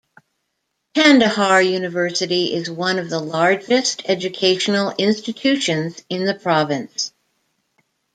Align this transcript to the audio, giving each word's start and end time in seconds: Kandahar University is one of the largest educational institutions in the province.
Kandahar 0.95 1.61
University 1.61 2.55
is 2.55 2.71
one 2.71 2.97
of 2.97 3.07
the 3.11 3.19
largest 3.19 4.01
educational 4.09 4.95
institutions 4.97 6.03
in 6.09 6.25
the 6.25 6.33
province. 6.33 7.13